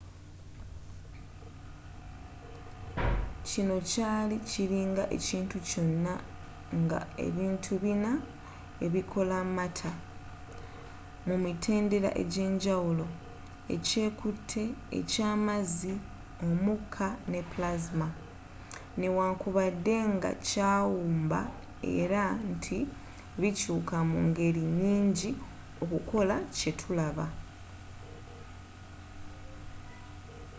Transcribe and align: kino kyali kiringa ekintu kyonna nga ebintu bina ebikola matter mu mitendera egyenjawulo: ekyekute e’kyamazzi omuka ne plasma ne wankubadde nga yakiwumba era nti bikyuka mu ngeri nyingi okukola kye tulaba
kino 3.55 3.77
kyali 3.89 4.37
kiringa 4.49 5.03
ekintu 5.17 5.57
kyonna 5.67 6.13
nga 6.81 6.99
ebintu 7.25 7.71
bina 7.83 8.11
ebikola 8.85 9.37
matter 9.55 9.95
mu 11.27 11.35
mitendera 11.45 12.09
egyenjawulo: 12.21 13.05
ekyekute 13.75 14.63
e’kyamazzi 14.99 15.93
omuka 16.47 17.07
ne 17.31 17.41
plasma 17.51 18.07
ne 18.99 19.07
wankubadde 19.17 19.95
nga 20.15 20.31
yakiwumba 20.51 21.41
era 21.99 22.23
nti 22.51 22.77
bikyuka 23.39 23.97
mu 24.09 24.19
ngeri 24.27 24.63
nyingi 24.79 25.31
okukola 25.83 26.35
kye 26.57 26.71
tulaba 26.79 27.27